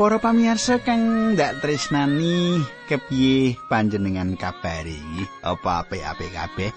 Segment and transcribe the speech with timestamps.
[0.00, 4.96] Para pamirsa kang ndak tresnani kepiye panjenengan kabari?
[5.44, 6.72] Apa apik-apik kabeh?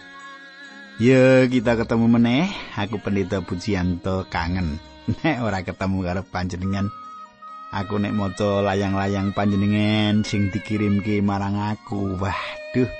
[0.99, 2.51] Ya, kita ketemu meneh.
[2.75, 4.75] Aku Pendeta Pujianto kangen
[5.23, 6.91] nek ora ketemu karo panjenengan.
[7.71, 12.19] Aku nek maca layang-layang panjenengan sing dikirimke marang aku.
[12.19, 12.91] Waduh.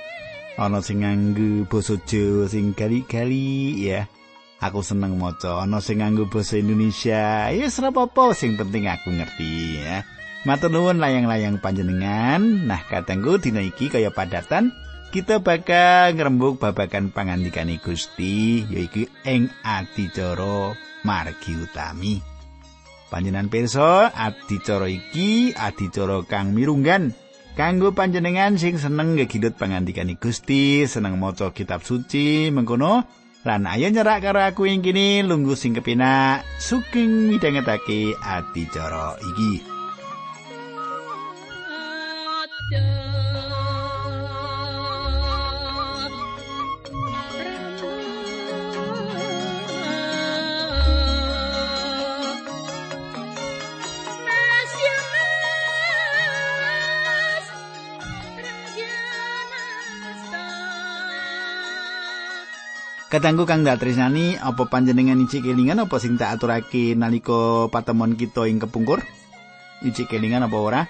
[0.56, 4.08] Ana sing nganggo basa Jawa sing gali-gali ya.
[4.62, 5.62] Aku seneng maca.
[5.62, 7.50] Ana sing nganggo basa Indonesia.
[7.50, 10.06] Ya ora apa-apa, sing penting aku ngerti ya.
[10.44, 12.68] Matur nuwun layang-layang panjenengan.
[12.68, 14.76] Nah, katengku dina iki kaya padatan
[15.14, 20.74] kita bakal ngrembug babagan pangandikane Gusti yaiku ing adicara
[21.06, 22.18] margi utami.
[23.14, 27.14] Panjenengan pirsa, adicara iki adicara kang mirunggan
[27.54, 33.06] kanggo panjenengan sing seneng gegidut pangandikane Gusti, seneng maca kitab suci, mengkono
[33.44, 39.60] lan ayo nyerak karo aku ing kene lungguh sing kepenak sugeng midhangetake adicara iki.
[63.14, 68.50] Katanggu kang dak tresnani apa panjenengan iki kelingan apa sing tak aturake nalika patemon kita
[68.50, 69.06] ing kepungkur?
[69.86, 70.82] Iki kelingan apa ora?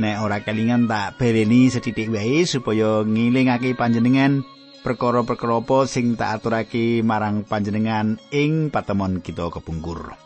[0.00, 4.40] Nek ora kelingan tak bereni sethithik wae supaya ngilingake panjenengan
[4.88, 10.16] perkara-perkara apa sing tak aturake marang panjenengan ing patemon kita kepungkur.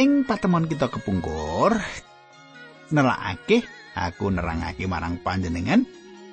[0.00, 1.76] Ing patemon kita kepungkur
[2.88, 5.84] nelakake aku nerangake marang panjenengan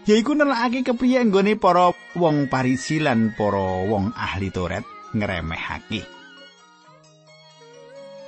[0.04, 4.84] yaiku nelakake kepriye nggone para wong Parisi lan para wong ahli Taurat
[5.16, 6.04] ngremehake.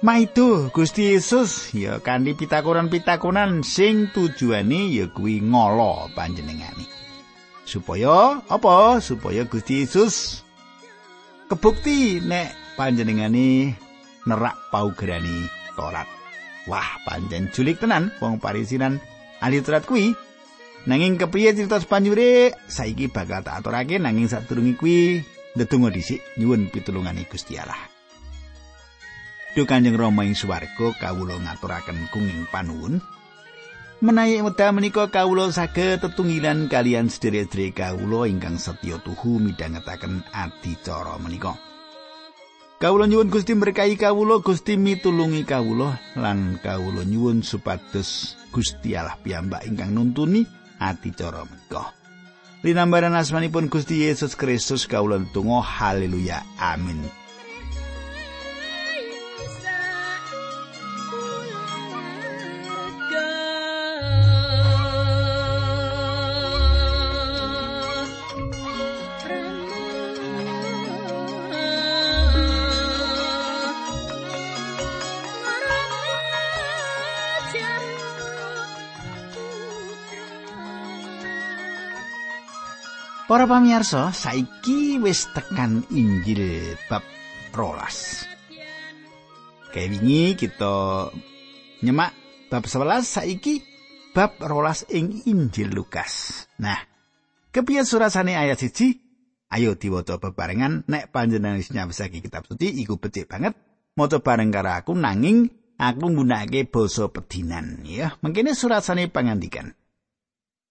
[0.06, 6.86] Maido Gusti Yesus ya kanthi pitakonan-pitakonan sing tujuane ya kuwi ngolo panjenengane.
[7.66, 9.02] Supaya apa?
[9.02, 10.46] Supaya Gusti Yesus
[11.50, 13.74] kebukti nek panjenengane
[14.24, 16.08] nerak paugerani Taurat.
[16.70, 19.02] Wah, panjen julik tenan wong Parisi lan
[19.42, 20.14] ahli Taurat kuwi
[20.86, 25.26] Nanging kepriye cerita sepanjure saiki bakal tak aturake nanging sadurunge kuwi
[25.58, 27.90] ndedonga dhisik nyuwun pitulungane Gusti Allah.
[29.58, 33.02] Duh Kanjeng Rama ing swarga kawula ngaturaken kenging panuwun.
[34.04, 41.58] Menawi wekdal menika kawula saged tetunggilan kalian sedherek-sedherek kawula ingkang setya tuhu midhangetaken adicara menika.
[42.78, 49.64] Kawula nyuwun Gusti berkahi kawula, Gusti mitulungi kawula lan kawula nyuwun supados Gusti Allah piyambak
[49.64, 50.44] ingkang nuntuni
[50.86, 51.94] adicara menika.
[52.66, 57.25] Linambaran asmanipun Gusti Yesus Kristus kawula tunggu haleluya amin.
[83.26, 87.02] Para pamirsa, saiki wis tekan Injil bab
[87.58, 88.22] rolas.
[89.74, 91.10] Kayak wingi kita
[91.82, 92.14] nyemak
[92.54, 93.66] bab 11 saiki
[94.14, 96.46] bab rolas ing Injil Lukas.
[96.62, 96.78] Nah,
[97.50, 99.02] kepiye surasane ayat siji?
[99.50, 103.58] Ayo diwaca bebarengan nek panjenengan wis nyawesake kitab suci iku becik banget
[103.98, 105.50] maca bareng karo aku nanging
[105.82, 108.14] aku nggunakake basa pedinan ya.
[108.22, 109.74] Mengkene surasane pangandikan.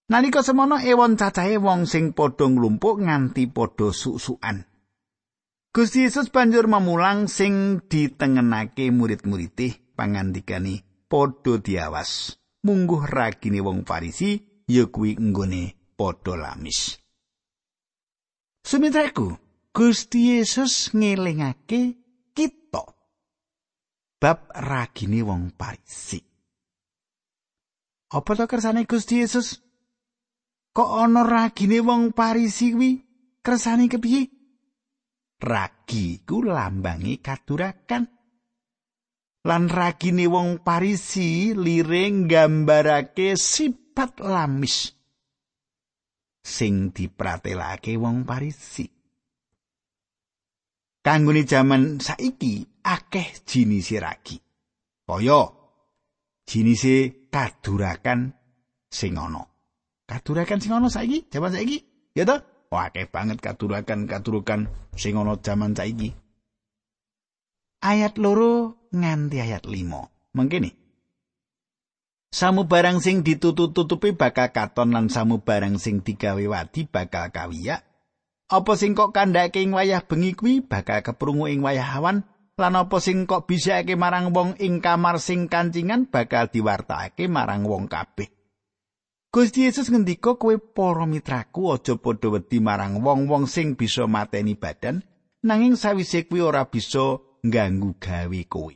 [0.05, 4.61] Nalika semono ewon cacahe wong sing padha nglumpuk nganti padha susukan.
[5.73, 12.37] Gusti Yesus banjur memulang sing ditengenake murid-muride pangandikane padha diawas.
[12.61, 14.37] Mungguh ragine wong Farisi
[14.69, 17.01] ya kuwi nggone padha lamis.
[18.61, 19.33] Sumitraku,
[19.73, 21.81] Gusti Yesus ngelingake
[22.37, 22.85] kita
[24.21, 26.21] bab ragine wong Farisi.
[28.13, 29.65] Apa to kersane Gusti Yesus?
[30.75, 32.99] Kok ana ragine wong Parisi kuwi
[33.39, 34.27] kersane kepiye?
[35.39, 38.03] Ragi ku lambangi kadurakan.
[39.47, 44.91] Lan ragine wong Parisi liring gambarake sifat lamis
[46.43, 48.83] sing dipratelake wong Parisi.
[51.05, 54.41] Kanggone jaman saiki akeh jinis ragi.
[55.05, 55.45] Kaya
[56.49, 58.33] jinise kadurakan
[58.89, 59.54] sing ana.
[60.05, 61.81] Katurakan sing ana saiki, jaman saiki.
[62.13, 62.45] Ya toh?
[62.69, 66.13] Wah, banget katurakan katurukan sing ana jaman saiki.
[67.81, 70.09] Ayat loro nganti ayat limo.
[70.33, 70.73] Mengkene.
[72.35, 77.87] Samubarang sing ditutup-tutupi bakal katon lan samubarang sing digawe wadi bakal kawiyak.
[78.51, 82.27] Apa sing kok kandhake ing wayah bengi kuwi bakal keprungu ing wayah awan
[82.59, 87.87] lan apa sing kok bisake marang wong ing kamar sing kancingan bakal diwartakake marang wong
[87.87, 88.34] kabeh.
[89.35, 95.03] Gusti Yesus ngendika kowe para mitraku aja padha wedi marang wong-wong sing bisa mateni badan
[95.43, 98.71] nanging sawise kuwi ora bisa ngganggu gawe kowe.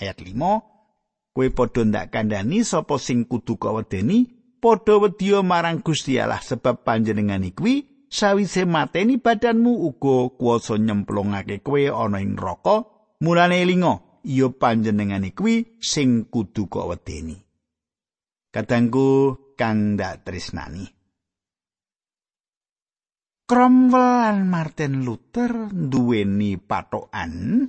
[0.00, 4.32] Ayat 5 Kowe padha ndak kandhani sapa sing kudu kawedeni,
[4.64, 11.92] padha wedya marang Gusti Allah sebab panjenengan kuwi sawise mateni badanmu uga kuwasa nyemplungake kowe
[11.92, 12.88] ana ing neraka.
[13.20, 17.43] Mulane elinga, iya panjenengan kuwi sing kudu kawedeni.
[18.54, 20.86] Kadangku kang ndak tresnani.
[23.50, 27.66] Cromwell lan Martin Luther duweni patokan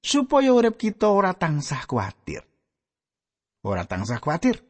[0.00, 2.40] supaya urip kita ora tansah kuatir.
[3.68, 4.60] ora tansah kuwatir.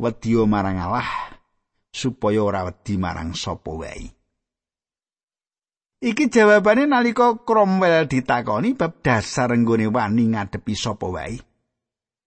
[0.00, 1.08] Wedi marang Allah
[1.92, 4.08] supaya ora wedi marang sapa wae.
[6.00, 11.36] Iki jawabane nalika Cromwell ditakoni bab dasar nggone wani ngadepi sapa wae.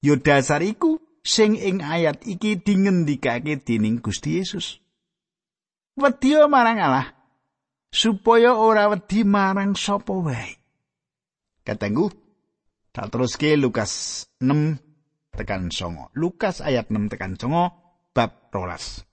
[0.02, 4.84] Yo dasar iku sing ing ayat iki dingendikake dening Gusti Yesus.
[5.96, 7.16] Wedi marang Allah
[7.94, 10.60] supaya ora wedi marang sapa wae.
[11.64, 12.12] Katenggu
[12.92, 16.12] tak teruske Lukas 6 tekan songo.
[16.14, 17.72] Lukas ayat 6 tekan songo
[18.12, 19.08] bab rolas.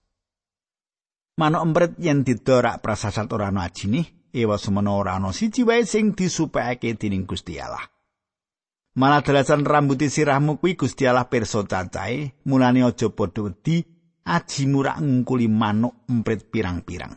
[1.38, 6.12] Mano empret yen didorak prasasat ora ana ajine, ewa semono ora ana siji wae sing
[6.12, 7.99] disupekake dening Gusti Allah.
[8.98, 13.86] Malah dalasan rambuti sirahmu kuwi Gusti Allah pirsa cacahe, mulane aja padha wedi
[14.26, 17.14] aji murak ngungkuli manuk emprit pirang-pirang.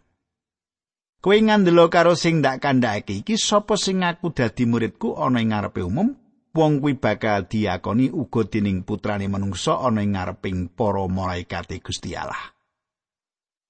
[1.23, 5.79] Kowe ngandelo karo sing ndak kandhake iki sapa sing ngaku dadi muridku ana ing ngarepe
[5.79, 6.11] umum
[6.51, 12.53] wong kuwi bakal diakoni uga dening putrane manungsa ana ing ngareping para malaikat Gusti Allah.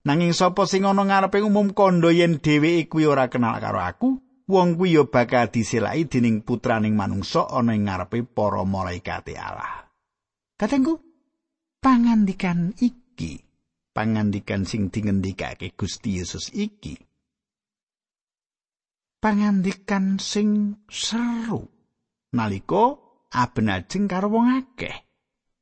[0.03, 4.19] Nanging sapa sing ana ngareping umum kandha yen dheweke kuwi ora kenal karo aku,
[4.49, 9.87] wong kuwi ya bakal diselaki dening putraning manungsa ana ing ngarepe para malaikat Allah.
[10.59, 10.99] Katengku,
[11.83, 13.43] pangandikan iki,
[13.91, 16.95] pangandikan sing dingendikake Gusti Yesus iki.
[19.23, 21.73] Pangandikan sing seru.
[22.33, 22.97] nalika
[23.29, 24.97] abenajeng karo wong akeh.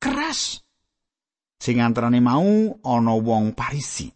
[0.02, 0.64] Keras.
[1.62, 4.10] Sing antarane mau ana wong Parisi.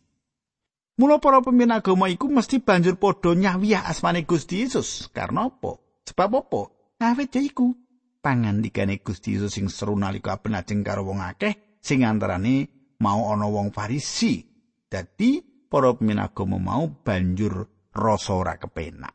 [0.95, 5.11] Mula para pemimpin agama iku mesti banjur padha nyawiyah asmane Gusti Yesus.
[5.11, 5.75] Karena apa?
[6.07, 6.61] Sebab apa?
[7.03, 7.75] Awit ya iku
[8.23, 12.71] pangandikane Gusti Yesus sing seru nalika abenajeng karo wong akeh sing antarane
[13.03, 14.47] mau ana wong Farisi.
[14.87, 19.11] Dadi para pemimpin agama mau banjur rasa ora kepenak.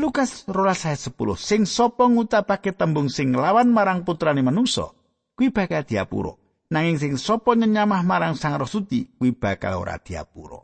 [0.00, 4.90] Lukas rolas saya sepuluh sing sapa ngucapake tembung sing lawan marang putrane manungsa
[5.38, 6.34] kuwi bakal diapura
[6.74, 10.58] nanging sing sapa nyenyamah marang sang roh suci kuwi bakal ora diapura.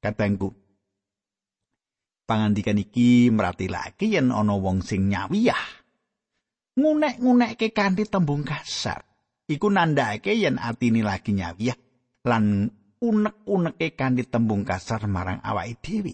[0.00, 0.48] Katengku
[2.24, 5.84] pangandikan iki meratilake yen ana wong sing nyawiyah.
[6.80, 9.04] Ngunek-ngunekke kanthi tembung kasar.
[9.44, 11.76] Iku nandhake yen atine lagi nyawiyah
[12.24, 16.12] lan unek-uneke kanthi tembung kasar marang awake dhewe.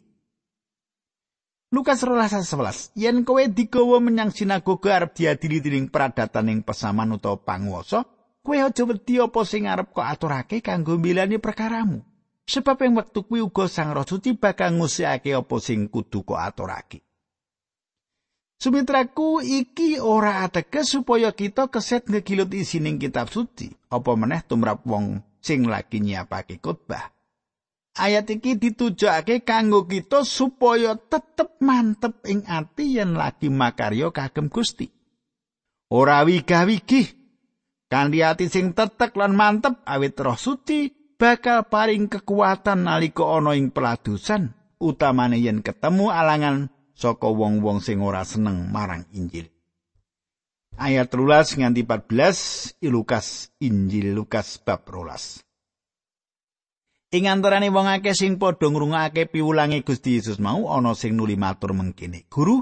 [1.74, 8.06] Lukas 12:11 Yen kowe digawa menyang sinagoga arep diadili dening pradatan ing pesaman utawa panguwasa,
[8.46, 11.98] kowe aja wedi apa sing arep kok aturake kanggo milani perkaramu.
[12.46, 17.02] Sebab ing wektu kuwi uga Sang Roh Suci bakal ngusiake apa sing kudu kok aturake.
[18.62, 25.18] Sumitraku iki ora ateges supaya kita keset ngegilut isining kitab suci, apa meneh tumrap wong
[25.42, 27.16] sing lagi nyiapake khotbah.
[27.96, 34.92] ayat iki ditujokake kanggo kita supaya tetep mantep ing ati yen lagi makarya kagem Gusti.
[35.88, 37.15] Ora wigah-wigih
[37.96, 43.72] kanthi ati sing tetek lan mantep awit Roh Suci bakal paring kekuatan nalika ana ing
[43.72, 49.48] peladusan utamane yen ketemu alangan saka wong-wong sing ora seneng marang Injil.
[50.76, 55.40] Ayat 13 nganti 14 Lukas Injil Lukas bab 12.
[57.16, 61.72] Ing antarané wong akeh sing padha ngrungokake piwulange Gusti Yesus mau ana sing nuli matur
[61.72, 62.60] mengkene, "Guru,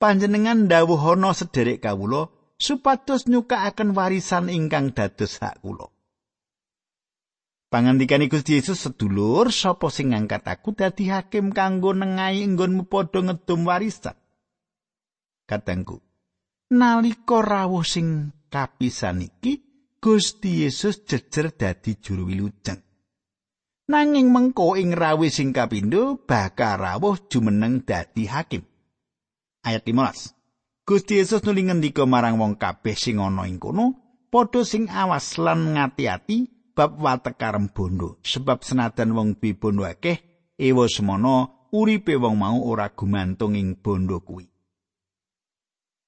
[0.00, 5.88] panjenengan dawuhana sederek kawula supados nyukakaken warisan ingkang dados hak kula."
[7.72, 13.64] Pangandikane Gusti Yesus sedulur, sapa sing ngangkat aku dadi hakim kanggo nengahi nggonmu padha ngedum
[13.64, 14.18] warisan?
[15.48, 16.02] Katengku,
[16.74, 19.62] nalika rawuh sing kapisan iki,
[20.02, 22.90] Gusti Yesus jejer dadi juru wilujeng.
[23.90, 28.62] nanging mengko ing rawi sing kapindho bakal rawuh jumeneng dadi hakim.
[29.66, 30.39] Ayat 15.
[30.86, 33.94] Gusti Yesus nuli ngendika marang wong kabeh sing ana ing kono,
[34.32, 40.18] padha sing awas lan ngati-ati bab watekarem bondo sebab senadan wong bondo akeh
[40.58, 44.50] ewa semono uripe wong mau ora gumantung ing bondo kuwi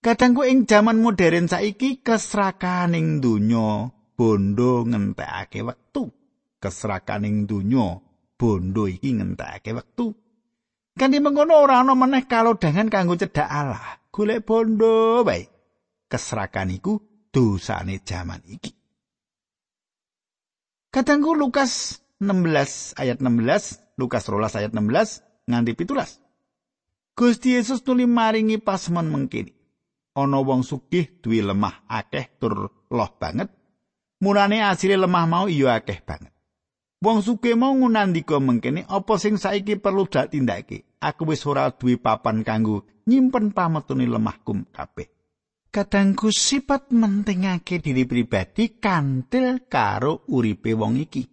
[0.03, 3.87] Kadangku ing jaman modern saiki kesrakaning donya
[4.19, 6.11] bondo ngentekake wektu.
[6.59, 8.03] Kesrakaning donya
[8.35, 10.11] bondo iki ngentekake wektu.
[10.99, 14.01] Kanthi mengkono ora ana meneh kalodhangan kanggo cedhak Allah.
[14.13, 15.49] Golek bondo bae.
[16.09, 17.01] Kesrakan iku
[17.33, 18.73] dosane jaman iki.
[20.93, 26.21] Kadangku Lukas 16 ayat 16, Lukas 12 ayat 16 nganti pitulas.
[27.17, 29.63] Gusti Yesus tuli maringi pasmen mengkini.
[30.13, 33.49] ana wong sugih duwe lemah akeh tur loh banget
[34.21, 36.32] mulane asile lemah mau iya akeh banget
[37.03, 41.99] wong sugih mau ngunandika mengkene apa sing saiki perlu dak tindake aku wis ora duwe
[41.99, 45.11] papan kanggo nyimpen pametune lemahku kabeh.
[45.73, 51.25] Kadangku sifat mentingake diri pribadi kantil karo uripe wong iki.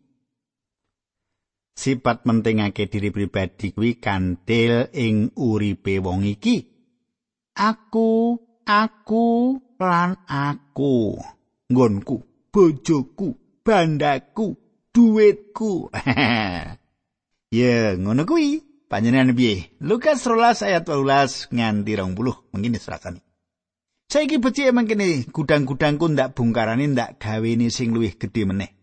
[1.75, 6.63] Sifat mentingake diri pribadi kuwi kantil ing uripe wong iki.
[7.59, 11.19] Aku aku lan aku.
[11.67, 14.55] Nggonku bojoku bandaku
[14.93, 15.89] duitku.
[17.49, 18.61] Ya ngono kuwi.
[18.85, 19.73] Panjenengan piye?
[19.81, 23.25] Lukas 12 ayat 12 nganti 20 mungkin serasani
[24.09, 28.73] saiki becik mangkene gudang-gudangku ndak bungkarane ndak gawene sing luwih gedhe meneh.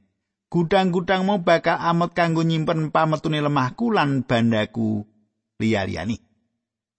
[0.46, 5.02] Gudang-gudang mau bakal amet kanggo nyimpen pametune lemahku lan bandaku
[5.58, 6.22] liya-liyani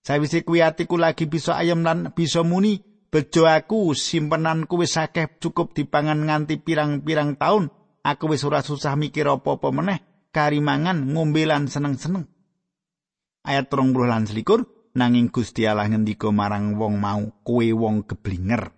[0.08, 2.80] Sawise kuwi atiku lagi bisa ayam lan bisa muni,
[3.12, 7.68] bejo aku simpenanku wis akeh cukup dipangan nganti pirang-pirang taun.
[8.08, 12.24] Aku wis ora susah mikir apa-apa meneh, kari mangan, ngombe lan seneng-seneng.
[13.44, 14.64] Ayat 30 lan selikur,
[14.96, 18.72] nanging Gusti Allah ngendika marang wong mau, kowe wong geblinger.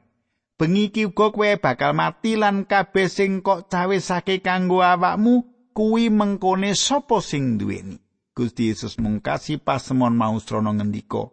[0.57, 5.45] Bengi iki uga kowe bakal mati lan kabeh sing kok cawisake kanggo awakmu
[5.77, 8.01] kuwi mengkone sapa sing duweni.
[8.33, 11.29] Gusti Yesus mungkasi pasemon mau srana ngendika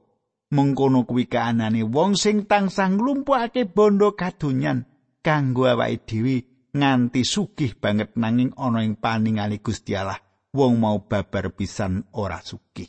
[0.50, 4.86] mengkono kuwi kaanane wong sing tansah nglumpukake bondo kadonyan
[5.22, 10.20] kanggo awake dhewe nganti sugih banget nanging ana ing paningale Gusti Allah
[10.52, 12.88] wong mau babar pisan ora sugih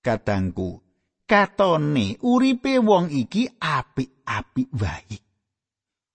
[0.00, 0.80] kadangku
[1.28, 5.16] katone uripe wong iki apik-apik wae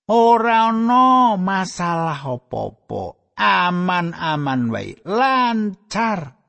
[0.09, 6.41] ora ana masalah apa-apa aman-aman wae lancar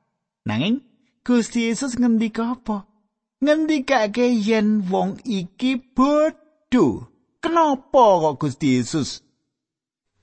[0.43, 0.83] Nanging
[1.23, 2.91] Gusti Yesus ngendika apa?
[3.39, 7.07] Ngendikake yen wong iki bodho.
[7.39, 9.22] Kenapa kok Gusti Yesus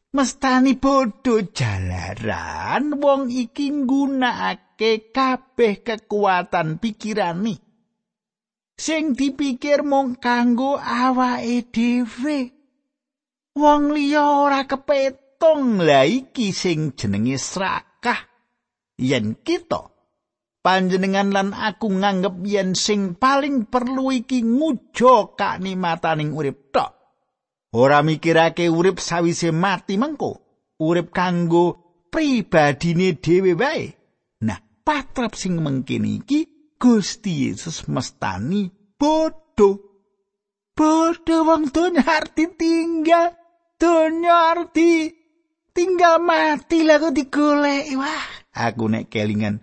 [0.10, 7.70] mestani bodho jalaran wong iki nggunakake kabeh kekuatan pikirane
[8.80, 12.40] sing dipikir mung kanggo awake dhewe.
[13.60, 18.24] Wong liya ora kepetong la iki sing jenenge serakah.
[18.96, 19.92] Yen kita
[20.64, 26.99] panjenengan lan aku nganggep yen sing paling perlu iki ngujo kanikmataning urip tok.
[27.70, 30.42] Ora mikirake urip sawise mati mengko,
[30.82, 31.78] urip kanggo
[32.10, 33.94] pribadine dhewe wae.
[34.42, 36.40] Nah, patrap sing mengkini iki
[36.82, 39.70] Gusti Yesus mestani bodho.
[40.74, 43.38] Bodho wong donya arti tinggal,
[43.78, 45.14] donya arti
[45.76, 47.94] tinggal mati lagu digolek.
[47.94, 49.62] Wah, aku nek kelingan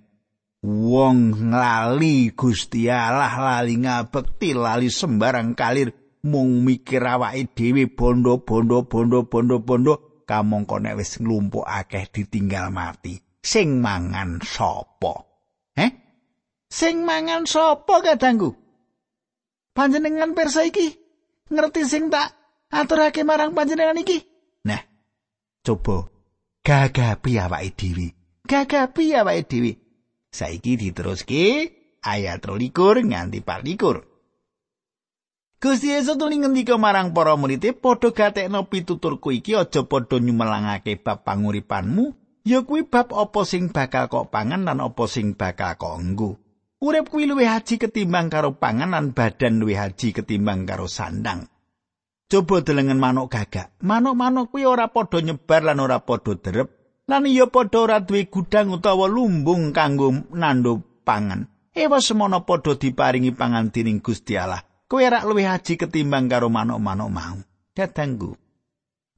[0.67, 9.63] wong nglali Gusti Allah lali ngabekti lali sembarang kalir mung mikir awake dhewe bondo-bondo bondo-bondo
[9.63, 9.95] bondo
[10.27, 13.23] kamangka nek wis nglumpuk akeh ditinggal mati.
[13.47, 15.15] Sing mangan sapa?
[15.79, 15.91] Eh
[16.67, 18.59] sing mangan sapa kadangku?
[19.71, 20.91] Panjenengan persa iki?
[21.47, 22.35] Ngerti sing tak
[22.75, 24.19] aturake marang panjenengan iki?
[24.67, 24.83] Nah
[25.63, 26.11] coba
[26.67, 28.09] gagapi awake dhewe.
[28.43, 29.73] Gagapi awake dhewe.
[30.35, 31.71] Saiki diteruske
[32.03, 34.16] ayat 23 nganti 24.
[35.57, 41.25] Gusti Yesus tuli ngendika marang para murid-e padha gatekno pituturku iki aja padha nyumelangake bab
[41.25, 42.13] panguripanmu
[42.45, 46.31] ya kuwi bab apa sing bakal kok pangan lan apa sing bakal kok enggo.
[46.77, 51.49] Urip kuwi luwih haji ketimbang karo pangan lan badan luwih haji ketimbang karo sandang.
[52.29, 53.73] Coba delengen manuk gagak.
[53.81, 56.69] Manuk-manuk kuwi ora padha nyebar lan ora padha derep
[57.09, 61.49] lan iya padha ora duwe gudang utawa lumbung kanggo nando pangan.
[61.73, 64.61] Ewa semono padha diparingi pangan dening Gusti Allah.
[64.87, 67.39] Kowe rak luwih haji ketimbang karo manuk-manuk mau.
[67.75, 68.39] Dadangku.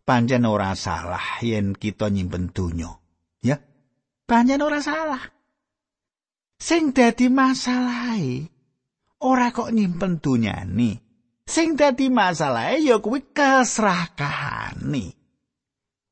[0.08, 2.88] Panjen ora salah yen kita nyimpen donya.
[3.44, 3.60] Ya.
[4.24, 5.20] Panjen ora salah.
[6.56, 8.48] Sing dadi masalahe
[9.20, 11.04] ora kok nyimpen donyane.
[11.44, 15.04] Sing dadi masalahe ya kuwi keserakahane.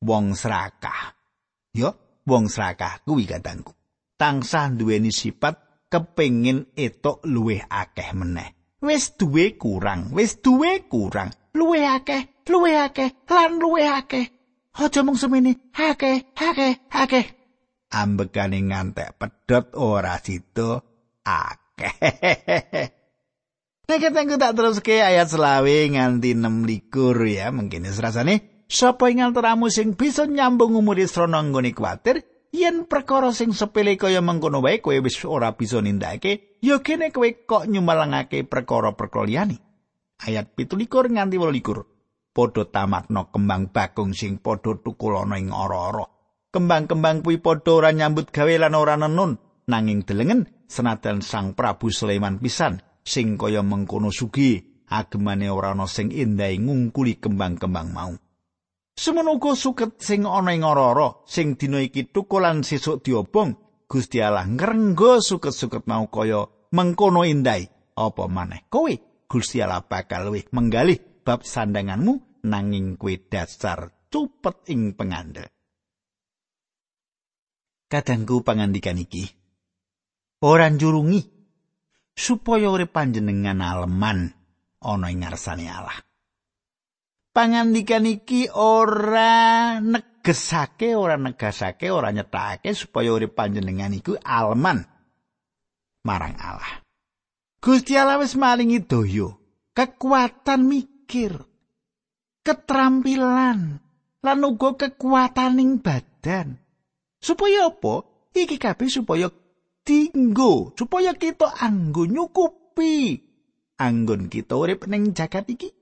[0.04, 1.16] Wong serakah.
[1.72, 3.72] Yo, wong serakah kuwi kadangku.
[4.20, 8.55] Tangsah duweni sifat kepengin etok luwih akeh meneh.
[8.86, 14.30] Wis duwe kurang, wis duwe kurang, luwih akeh, luwih akeh, lan luwih akeh.
[14.78, 17.26] Aja mung semene, akeh, akeh, akeh.
[17.90, 20.78] Ambekane ngantek pedhot ora sida
[21.26, 21.94] akeh.
[23.90, 29.18] Nek ketengku tak terus ke ayat selawe nganti 6 likur ya, mungkin rasane sapa ing
[29.18, 32.22] antaramu sing bisa nyambung umure srana nggone kuwatir
[32.52, 37.28] yen perkara sing sepele kaya mengkono wae kowe wis ora bisa nindakake ya kene kowe
[37.46, 39.56] kok nyumalangake perkara-perkara liyane.
[40.22, 41.96] Ayat 17 nganti 18
[42.36, 46.04] padha tamakno kembang bakung sing padha tukul ana ing ora-ora.
[46.52, 49.36] Kembang-kembang kuwi padha ora nyambut gawe lan ora nenun
[49.68, 56.10] nanging delengen senajan Sang Prabu Sulaiman pisan sing kaya mengkono sugi agemane ora ana sing
[56.10, 58.12] endah ngungkuli kembang-kembang mau.
[58.96, 63.52] Semono uga suket sing ana ing ora sing dina iki tukulan sesuk diobong
[63.84, 67.60] Gusti Allah ngrenggo suket-suket mau kaya mengkono endah
[67.92, 68.88] apa maneh kowe
[69.28, 75.44] Gusti Allah bakal luwih menggalih bab sandanganmu nanging kowe dasar cupet ing pengandel.
[77.92, 79.28] Kadangku pangandikan iki
[80.40, 81.20] ora njurungi
[82.16, 84.32] supaya urip panjenengan aleman
[84.80, 86.05] ana ing ngarsane Allah.
[87.36, 94.88] Pangandikan iki ora negesake, ora negasake, ora nyetakake supaya urip panjenengan iku aleman
[96.00, 96.80] marang Allah.
[97.60, 99.36] Gusti Allah wis maringi daya,
[99.76, 101.36] kekuatan mikir,
[102.40, 103.84] keterampilan,
[104.24, 106.56] lan uga kekuataning badan.
[107.20, 108.00] Supaya apa?
[108.32, 109.28] Iki kabeh supaya
[109.84, 113.22] dinggo supaya kita anggo nyukupi
[113.78, 115.75] anggon kita urip ning jagat iki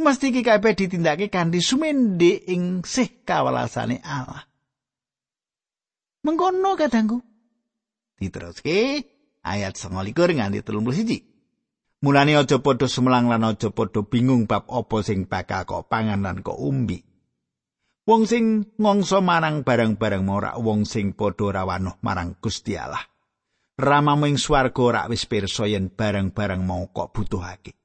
[0.00, 4.46] mesti iki kabeh ditindakake kanthi sumende ing sih kawalasane Allah
[6.24, 7.20] mengkono kadangku
[8.16, 9.04] diteruske
[9.42, 15.28] ayat 29 nganti 31 mulane aja padha semelang lan aja padha bingung bab apa sing
[15.28, 17.12] bakal kok pangan lan kok umbi
[18.02, 22.98] Wong sing ngongso marang barang-barang ora wong sing padha rawanuh marang Gusti Allah.
[23.78, 27.78] Ramamu ing swarga ora wis pirsa yen barang-barang mau kok butuhake.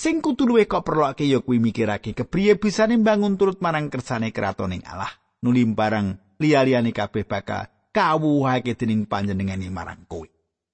[0.00, 4.80] Sing kudu luwih kok perlokake ya kuwi mikirake kepriye bisane mbangun turut marang kersane kratoning
[4.88, 5.12] Allah.
[5.44, 10.24] Nuli barang liya-liyane kabeh bakal kawuhake dening panjenengane marang kowe.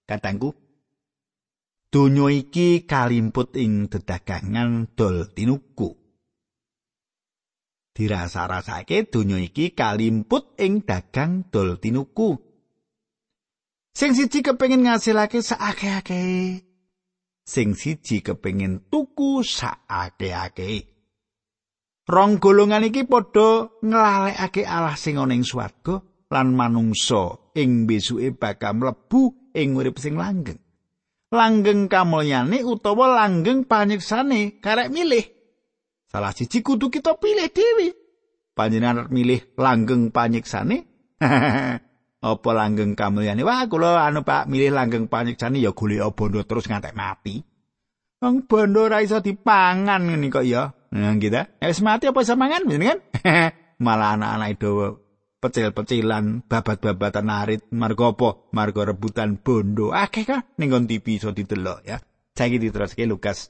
[0.06, 0.54] Katangku,
[1.90, 6.06] donya iki kalimput ing dedagangan dol tinuku.
[7.96, 12.36] dirasa-rasake donya iki kalimput ing dagang dol tinuku.
[13.96, 16.65] Sing siji kepengin ngasilake saakeh-akeh.
[17.46, 20.82] Sing siji kepengin tuku saakeh-akeh.
[22.10, 28.82] Rong golongan iki padha nglalekake Allah sing ana ing swarga lan manungsa ing besuke bakal
[28.82, 30.58] mlebu ing urip sing langgeng.
[31.30, 35.26] Langgeng kamulyane utawa langgeng panyiksane karek milih.
[36.10, 37.94] Salah siji kudu kita pilih dhewe.
[38.58, 40.86] Panjenengan milih langgeng panyiksane?
[42.26, 43.46] apa langgeng kamulyane?
[43.46, 47.38] Wah, kula anu Pak, milih langgeng panyiksane ya golek bondo terus ngantek mati.
[48.18, 50.74] Wong bondo ora iso dipangan ngene kok ya.
[50.90, 51.62] Nah, kita.
[51.62, 52.98] Wis mati apa iso mangan, kan?
[53.84, 54.70] Malah anak-anak itu
[55.36, 58.50] pecil-pecilan, babat-babatan arit, marga apa?
[58.50, 59.94] Marga rebutan bondo.
[59.94, 62.00] Akeh kan ning TV iso didelok ya.
[62.36, 63.48] Saiki diteruske Lukas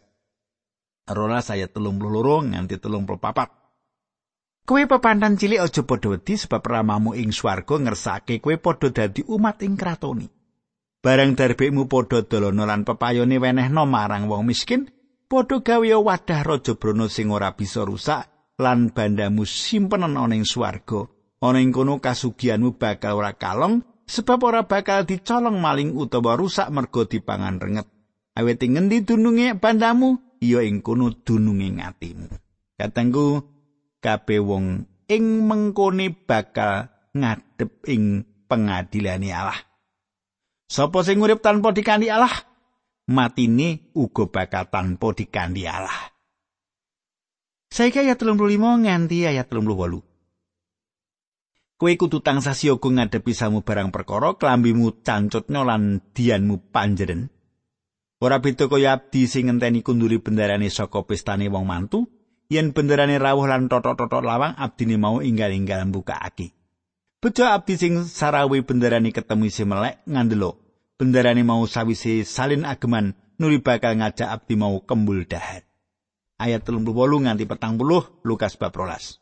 [1.06, 3.65] rola saya telung loro nganti telung papat.
[4.66, 9.62] Kowe pepantan cilik aja padha wedi sebab ramamu ing swarga ngersake kowe padha dadi umat
[9.62, 10.26] ing kratoni.
[10.98, 14.90] Barang darbekmu padha dolono lan pepayone wenehno marang wong miskin,
[15.30, 18.26] padha gawe wadah raja brana sing ora bisa rusak
[18.58, 21.06] lan bandamu simpenan ana ing swarga.
[21.46, 27.06] Ana ing kono kasugianmu bakal ora kalong sebab ora bakal dicolong maling utawa rusak mergo
[27.06, 27.86] dipangan renget.
[28.34, 30.42] Awet ngendi dununge bandamu?
[30.42, 32.28] ya ing kono dununge atimu.
[32.76, 33.55] Katengku
[34.00, 39.58] kabeh wong ing mengkone bakal ngadep ing pengadilane Allah.
[40.66, 42.32] Sapa sing urip tanpa dikandi Allah,
[43.06, 46.10] matine uga bakal tanpa dikandi Allah.
[47.70, 50.16] Saiki ayat 35 nganti ayat 38.
[51.76, 57.28] Kowe kudu tansah siaga ngadepi samu barang perkara, klambimu cancutnya lan dianmu panjeren.
[58.16, 62.08] Ora beda kaya abdi sing ngenteni kunduri bendarane saka pestane wong mantu,
[62.46, 66.54] yen bendarane rawuh lan totok-totok lawang abdine mau inggal-inggal mbukakake.
[67.16, 70.62] Bejo abdi sing sarawi bendarane ketemu isi melek ngandelo.
[70.96, 75.66] Bendarane mau sawise salin ageman nuli bakal ngajak abdi mau kembul dahat.
[76.36, 76.84] Ayat 38
[77.24, 79.18] nganti 40 Lukas 14.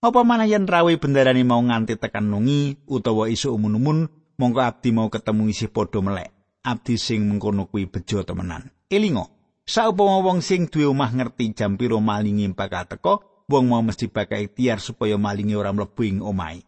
[0.00, 5.08] Apa manah yen rawe bendarane mau nganti tekan nungi utawa isu umun-umun mongko abdi mau
[5.08, 6.30] ketemu isih padha melek.
[6.60, 8.68] Abdi sing mengkono kuwi bejo temenan.
[8.92, 9.39] Elingo,
[9.70, 14.42] saupama wong sing duwe omah ngerti jam piro malingi bakal teko, wong mau mesti bakal
[14.42, 16.66] ikhtiar supaya malingi ora mlebu ing omahe.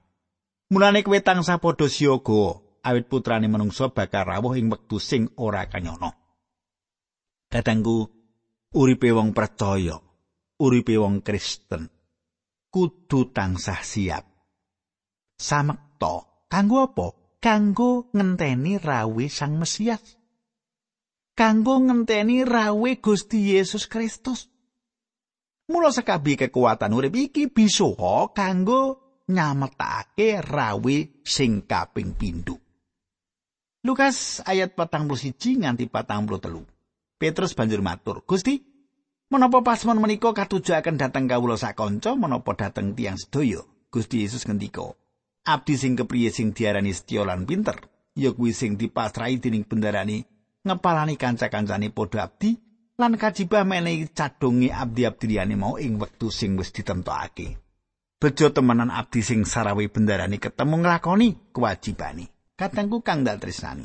[0.71, 6.15] Mulane kowe tansah padha siaga, awit putrane manungsa bakal rawuh ing wektu sing ora kanyono.
[7.51, 8.07] Kadangku
[8.79, 9.99] uripe wong percaya,
[10.63, 11.91] uripe wong Kristen
[12.73, 14.25] kudu tansah siap.
[15.37, 17.07] Samekta kanggo apa?
[17.43, 20.22] Kanggo ngenteni rawe Sang Mesias.
[21.43, 24.47] Kanggo ngenteni rawe Gusti Yesus Kristus.
[25.67, 27.91] Mula sekabi kekuatan urip iki bisa
[28.31, 32.63] kanggo nyametake rawe sing kaping pindho.
[33.83, 36.63] Lukas ayat patang puluh siji nganti patang puluh telu.
[37.19, 38.63] Petrus banjur matur, Gusti,
[39.27, 43.67] menapa pasmon menika katujuaken dhateng kawula sakonco menapa dhateng tiang sedaya?
[43.91, 44.95] Gusti Yesus ngendika,
[45.43, 47.83] Abdi sing kepriye sing diarani setya pinter,
[48.15, 50.23] ya kuwi sing dipasrahi dening bendarani
[50.63, 52.55] ngepalani kanca-kancane padha abdi
[52.99, 57.59] lan kajibah menehi cadonge abdi-abdi liyane mau ing wektu sing wis ditentokake.
[58.23, 62.55] Bejo temenan abdi sing sarawi bendarani ketemu nglakoni kewajibane.
[62.55, 63.83] Katengku kang dal tresnani.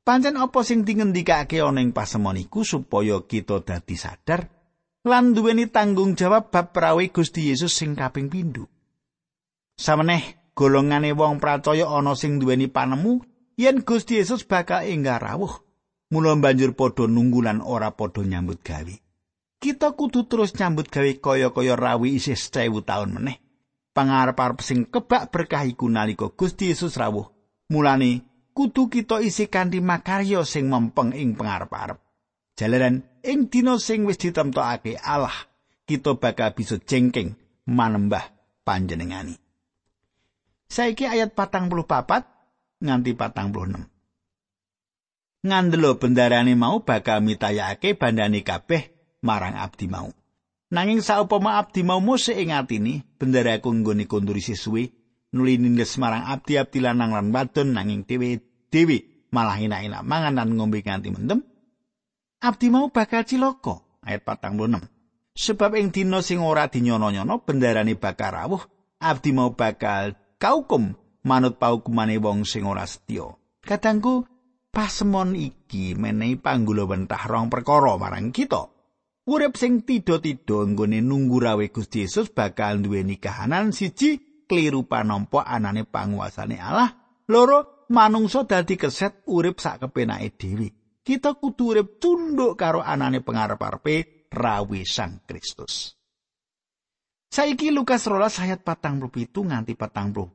[0.00, 4.48] Pancen apa sing dingendikake ana ing pasemon iku supaya kita dadi sadar
[5.04, 8.64] lan duweni tanggung jawab bab prawe Gusti Yesus sing kaping pindho.
[9.76, 13.20] Sameneh golongane wong percaya ana sing duweni panemu
[13.60, 15.60] yen Gusti Yesus bakal enggak rawuh.
[16.08, 18.94] Mula banjur padha nunggu lan ora padha nyambut gawe.
[19.60, 23.36] kita kudu terus nyambut gawe kaya-kaya rawi isih sewu taun meneh.
[23.92, 27.28] Pangarep-arep sing kebak berkah iku nalika Gusti Yesus rawuh.
[27.68, 28.24] Mulane
[28.56, 32.00] kudu kita isi kanthi makarya sing mempeng ing pangarep-arep.
[32.56, 35.34] Jalaran ing dina sing wis ditemtokake Allah,
[35.84, 37.36] kita bakal bisa jengking
[37.68, 38.24] manembah
[38.64, 39.36] panjenengani.
[40.70, 42.24] Saiki ayat patang puluh papat
[42.80, 43.84] nganti patang puluh enam.
[45.40, 48.92] Ngandelo bendarane mau bakal mitayake bandane kabeh
[49.24, 50.12] marang abdi mau.
[50.70, 54.92] Nanging saupama abdi mau muse ing atine, bendera nggone konduri sesuwe
[55.32, 61.08] nuli nindes marang abdi-abdi lanang lan wadon nanging dhewe-dhewe malah enak-enak mangan lan ngombe nganti
[61.10, 61.40] mendem.
[62.40, 63.84] Abdi mau bakal cilaka.
[64.00, 64.88] Ayat 46.
[65.36, 68.62] Sebab ing dina sing ora dinyono-nyono bendarane bakal rawuh,
[69.00, 73.32] abdi mau bakal kaukum manut paukumane wong sing ora setya.
[73.60, 74.24] Kadangku
[74.70, 78.70] pasemon iki menehi panggulawenthah rong perkara marang kita.
[79.30, 85.86] Urip sing tida-tida nggone nunggu rawe Gusti Yesus bakal duweni kahanan siji kliru panampa anane
[85.86, 86.90] panguasane Allah,
[87.30, 90.68] loro manungsa dadi keset urip sak kepenake dhewe.
[91.04, 95.94] Kita kudu urip tunduk karo anane pangarep-arepe rawe Sang Kristus.
[97.30, 100.34] Saiki Lukas rolas ayat patang pitu nganti patang puluh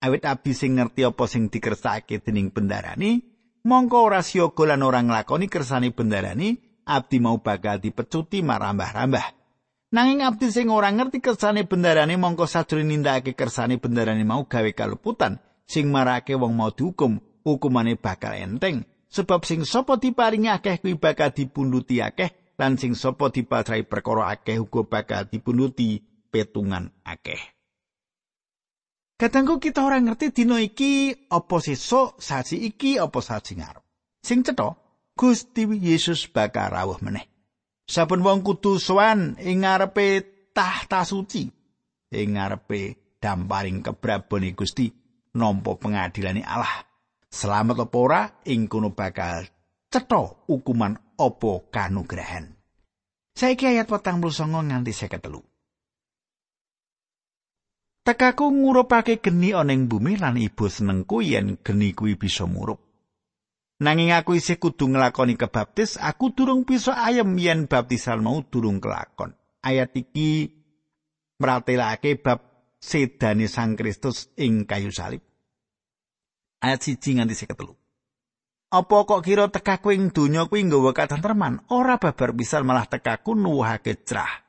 [0.00, 3.20] Awit abdi sing ngerti apa sing dikersake dening bendarani,
[3.68, 6.56] mongko ora siyaga lan ora nglakoni kersane bendarani,
[6.88, 9.26] abdi mau bakal dipecuti marambah-rambah.
[9.92, 15.36] Nanging abdi sing ora ngerti kersane bendarane mongko sajroning nindakake kersane bendarane mau gawe kaluputan
[15.68, 18.88] sing marake wong mau dihukum, hukumane bakal enteng.
[19.12, 24.56] Sebab sing sapa diparingi akeh kuwi bakal dipunduti akeh lan sing sapa dipasrai perkara akeh
[24.56, 26.00] uga bakal dipunduti
[26.32, 27.59] petungan akeh.
[29.20, 33.84] Kadangku kita ora ngerti dina iki apa sesuk, sasi iki apa sasi ngarep.
[34.24, 34.72] Sing cetha,
[35.12, 37.28] Gusti Yesus bakal rawuh meneh.
[37.84, 40.24] Saben wong kudu sowan ing ngarepe
[40.56, 41.52] tahta suci,
[42.16, 44.88] ing ngarepe damparing kebrabone Gusti
[45.36, 46.80] nampa pengadilane Allah.
[47.28, 49.44] Selamat apa ora ing kono bakal
[49.92, 52.56] cetha hukuman apa kanugrahan.
[53.36, 55.49] Saiki ayat 49 nganti 53.
[58.10, 62.82] Tekaku ngurupake geni ana ing bumi lan ibu senengku yen geni kuwi bisa murup.
[63.86, 69.30] Nanging aku isih kudu nglakoni kebaptis, aku durung bisa ayem yen baptisan mau durung kelakon.
[69.62, 70.50] Ayat iki
[71.38, 72.42] meratelake bab
[72.82, 75.22] sedane Sang Kristus ing kayu salib.
[76.66, 77.78] Ayat siji nganti seketelu.
[78.74, 81.62] Apa kok kira tekaku ing donya kuwi nggawa katentreman?
[81.70, 84.42] Ora babar bisa malah tekaku nuwuhake cerah.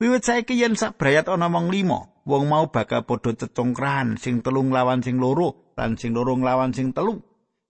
[0.00, 4.74] Wiwit saiki yen sak brayat ana wong limo, wong mau bakal padha cecongkrahan sing telung
[4.74, 7.22] lawan sing loro lan sing loro nglawan sing telu.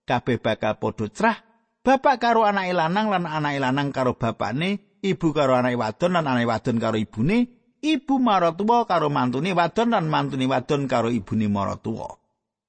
[0.09, 1.37] kabeh bakal padha cerah
[1.85, 6.49] bapak karo anake lanang lan anake lanang karo bapakne ibu karo anake wadon lan anake
[6.49, 7.37] wadon karo ibune
[7.79, 12.17] ibu maratuwa karo mantune wadon lan mantune wadon karo ibune maratuwa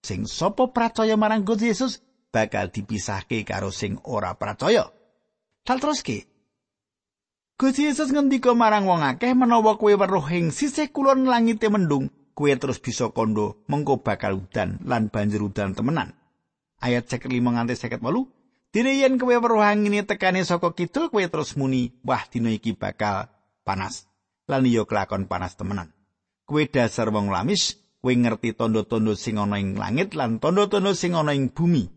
[0.05, 4.89] sing sapa percaya marang Gusti Yesus bakal dipisahke karo sing ora percaya.
[5.65, 6.38] Dal teruske.
[7.59, 12.47] Gusti Yesus ngendika marang wong akeh menawa kowe weruh ing sisih kulon langite mendung, kowe
[12.55, 16.15] terus bisa kondo mengko bakal udan lan banjur udan temenan.
[16.79, 21.99] Ayat 55 nganti 58 Dene yen kowe weruh angin tekane saka kidul kowe terus muni,
[22.07, 23.27] wah dina iki bakal
[23.67, 24.07] panas.
[24.47, 25.91] Lan iya kelakon panas temenan.
[26.47, 31.35] Kowe dasar wong lamis, kowe ngerti tondo-tondo sing ana ing langit lan tondo-tondo sing ana
[31.35, 31.91] ing bumi.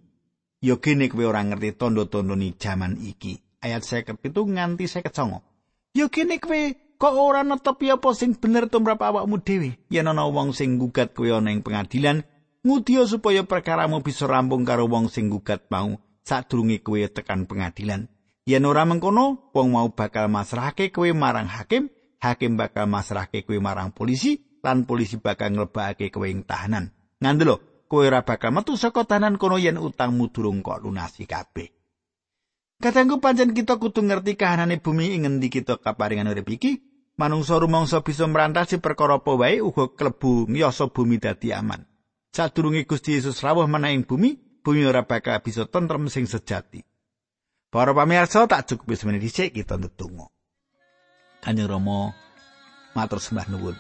[0.58, 3.52] Ya gene kowe ora ngerti tondo-tondo ni jaman iki.
[3.62, 4.26] ayat 57
[4.58, 5.51] nganti 59.
[5.92, 9.76] Ya kene kowe kok ora netepi apa sing bener tumrap awakmu dhewe.
[9.92, 12.24] Yen ana wong sing gugat kowe ana ing pengadilan,
[12.64, 18.08] ngudiya supaya perkaramu bisa rampung karo wong sing gugat mau sadurunge kowe tekan pengadilan.
[18.48, 21.92] Yen ora mengkono, wong mau bakal masrahke kowe marang hakim,
[22.24, 26.96] hakim bakal masrahke kowe marang polisi, lan polisi bakal nglebakake kowe ing tahanan.
[27.20, 31.81] Ngandelo, kowe ora bakal metu saka tahanan kono yen utangmu durung kok lunasi kabeh.
[32.82, 36.82] Katanggu pancen kita kudu ngerti kahanane bumi ing ngendi kita kaparingan urip iki.
[37.14, 41.86] Manungsa rumangsa bisa merantasi perkara apa wae uga klebu ngiyasa bumi dadi aman.
[42.34, 46.82] Sadurunge Gusti Yesus rawuh menawa ing bumi, bumi ora bakal bisa tentrem sing sejati.
[47.70, 50.34] Para pamirsa tak cukup wis meneh dhisik kita ndedonga.
[51.46, 52.18] Kanjeng Rama
[52.98, 53.78] matur sembah nuwun.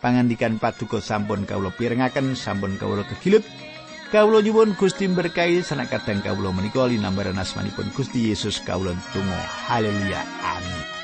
[0.00, 3.44] Pangandikan paduka sampun kawula pirengaken, sampun kawula kegilut.
[4.12, 9.40] Kawula nyuwun Gusti berkahi sanak kadang kawula menika linambaran asmanipun Gusti Yesus kawula tunggu.
[9.72, 10.20] Haleluya.
[10.44, 11.01] Amin.